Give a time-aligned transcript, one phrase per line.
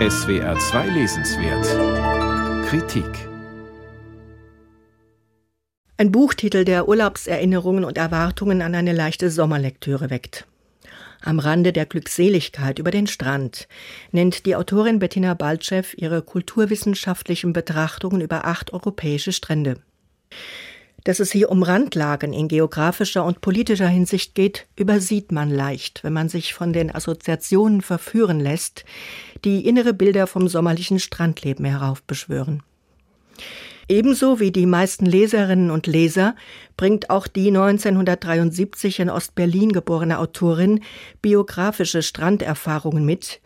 [0.00, 3.06] SWR 2 Lesenswert Kritik
[5.96, 10.48] Ein Buchtitel, der Urlaubserinnerungen und Erwartungen an eine leichte Sommerlektüre weckt.
[11.22, 13.68] Am Rande der Glückseligkeit über den Strand
[14.10, 19.76] nennt die Autorin Bettina Baltschew ihre kulturwissenschaftlichen Betrachtungen über acht europäische Strände.
[21.04, 26.14] Dass es hier um Randlagen in geografischer und politischer Hinsicht geht, übersieht man leicht, wenn
[26.14, 28.86] man sich von den Assoziationen verführen lässt,
[29.44, 32.62] die innere Bilder vom sommerlichen Strandleben heraufbeschwören.
[33.86, 36.36] Ebenso wie die meisten Leserinnen und Leser
[36.78, 40.80] bringt auch die 1973 in Ostberlin geborene Autorin
[41.20, 43.42] biografische Stranderfahrungen mit,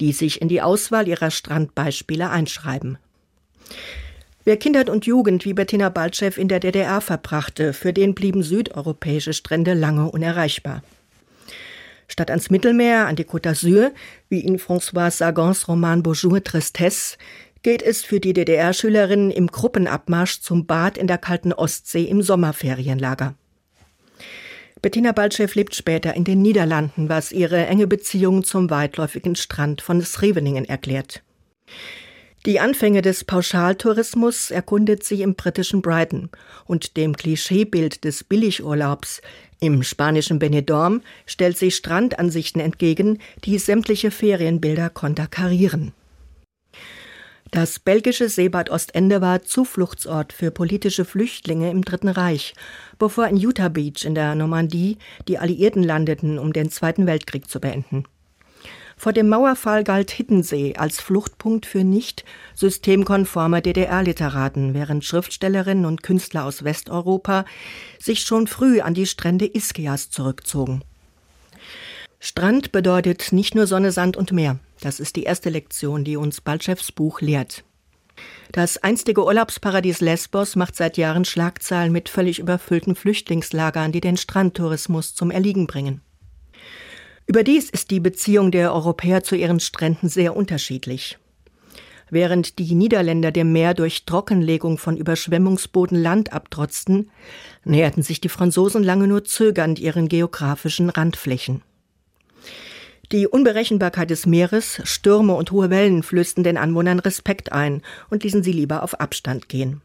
[0.00, 2.98] die sich in die Auswahl ihrer Strandbeispiele einschreiben.
[4.48, 9.34] Wer Kindheit und Jugend wie Bettina Baltschew in der DDR verbrachte, für den blieben südeuropäische
[9.34, 10.82] Strände lange unerreichbar.
[12.06, 13.90] Statt ans Mittelmeer, an die Côte d'Azur,
[14.30, 17.18] wie in François Sagans Roman Bonjour Tristesse,
[17.62, 23.34] geht es für die DDR-Schülerinnen im Gruppenabmarsch zum Bad in der kalten Ostsee im Sommerferienlager.
[24.80, 30.00] Bettina Baltschew lebt später in den Niederlanden, was ihre enge Beziehung zum weitläufigen Strand von
[30.02, 31.22] Scheveningen erklärt.
[32.48, 36.30] Die Anfänge des Pauschaltourismus erkundet sie im britischen Brighton
[36.64, 39.20] und dem Klischeebild des Billigurlaubs
[39.60, 45.92] im spanischen Benidorm stellt sie Strandansichten entgegen, die sämtliche Ferienbilder konterkarieren.
[47.50, 52.54] Das belgische Seebad Ostende war Zufluchtsort für politische Flüchtlinge im Dritten Reich,
[52.98, 54.96] bevor in Utah Beach in der Normandie
[55.28, 58.04] die Alliierten landeten, um den Zweiten Weltkrieg zu beenden.
[58.96, 62.24] Vor dem Mauerfall galt Hiddensee als Fluchtpunkt für nicht
[62.56, 67.44] systemkonforme DDR-Literaten, während Schriftstellerinnen und Künstler aus Westeuropa
[68.00, 70.82] sich schon früh an die Strände Iskias zurückzogen.
[72.18, 74.58] Strand bedeutet nicht nur Sonne, Sand und Meer.
[74.80, 77.62] Das ist die erste Lektion, die uns Baltschews Buch lehrt.
[78.50, 85.14] Das einstige Urlaubsparadies Lesbos macht seit Jahren Schlagzeilen mit völlig überfüllten Flüchtlingslagern, die den Strandtourismus
[85.14, 86.00] zum Erliegen bringen.
[87.28, 91.18] Überdies ist die Beziehung der Europäer zu ihren Stränden sehr unterschiedlich.
[92.08, 97.10] Während die Niederländer dem Meer durch Trockenlegung von Überschwemmungsboden Land abtrotzten,
[97.64, 101.60] näherten sich die Franzosen lange nur zögernd ihren geografischen Randflächen.
[103.12, 108.42] Die Unberechenbarkeit des Meeres, Stürme und hohe Wellen flößten den Anwohnern Respekt ein und ließen
[108.42, 109.82] sie lieber auf Abstand gehen.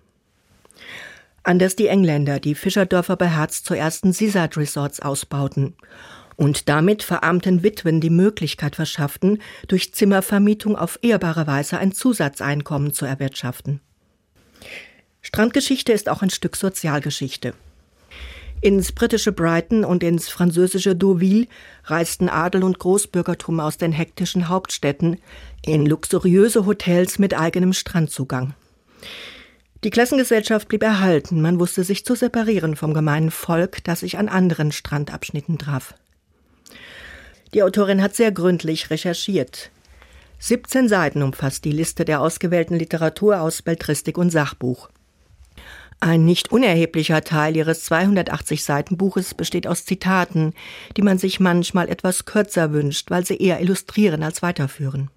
[1.44, 5.76] Anders die Engländer, die Fischerdörfer bei Herz zu ersten Seaside Resorts ausbauten
[6.36, 13.06] und damit verarmten Witwen die Möglichkeit verschafften, durch Zimmervermietung auf ehrbare Weise ein Zusatzeinkommen zu
[13.06, 13.82] erwirtschaften.
[15.22, 17.54] Strandgeschichte ist auch ein Stück Sozialgeschichte.
[18.62, 21.48] Ins britische Brighton und ins französische Deauville
[21.84, 25.18] reisten Adel und Großbürgertum aus den hektischen Hauptstädten
[25.66, 28.54] in luxuriöse Hotels mit eigenem Strandzugang.
[29.84, 34.30] Die Klassengesellschaft blieb erhalten, man wusste sich zu separieren vom gemeinen Volk, das sich an
[34.30, 35.94] anderen Strandabschnitten traf.
[37.54, 39.70] Die Autorin hat sehr gründlich recherchiert.
[40.40, 44.90] 17 Seiten umfasst die Liste der ausgewählten Literatur aus Beltristik und Sachbuch.
[46.00, 50.54] Ein nicht unerheblicher Teil ihres 280 Seiten Buches besteht aus Zitaten,
[50.98, 55.10] die man sich manchmal etwas kürzer wünscht, weil sie eher illustrieren als weiterführen.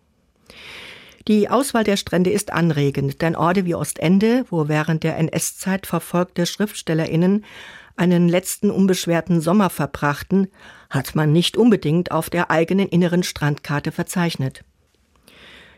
[1.26, 6.46] Die Auswahl der Strände ist anregend, denn Orte wie Ostende, wo während der NS-Zeit verfolgte
[6.46, 7.44] SchriftstellerInnen
[7.96, 10.48] einen letzten unbeschwerten Sommer verbrachten,
[10.90, 14.64] hat man nicht unbedingt auf der eigenen inneren Strandkarte verzeichnet.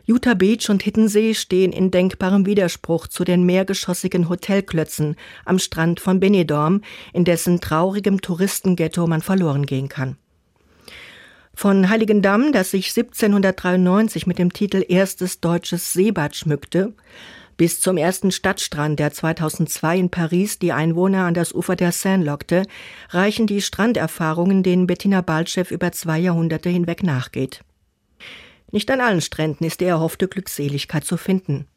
[0.05, 5.15] Utah Beach und Hiddensee stehen in denkbarem Widerspruch zu den mehrgeschossigen Hotelklötzen
[5.45, 6.81] am Strand von Benidorm,
[7.13, 10.17] in dessen traurigem Touristenghetto man verloren gehen kann.
[11.53, 16.93] Von Heiligendamm, das sich 1793 mit dem Titel Erstes deutsches Seebad schmückte,
[17.59, 22.23] bis zum ersten Stadtstrand, der 2002 in Paris die Einwohner an das Ufer der Seine
[22.23, 22.63] lockte,
[23.09, 27.65] reichen die Stranderfahrungen, denen Bettina Baltschew über zwei Jahrhunderte hinweg nachgeht.
[28.71, 31.67] Nicht an allen Stränden ist die erhoffte Glückseligkeit zu finden.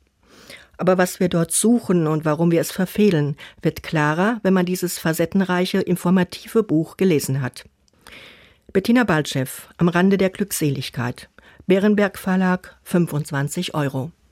[0.78, 5.00] Aber was wir dort suchen und warum wir es verfehlen, wird klarer, wenn man dieses
[5.00, 7.64] facettenreiche, informative Buch gelesen hat.
[8.72, 9.48] Bettina Baltschew,
[9.78, 11.28] am Rande der Glückseligkeit.
[11.66, 14.12] Bärenberg Verlag, 25 Euro.